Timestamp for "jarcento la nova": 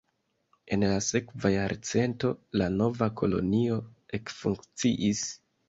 1.57-3.11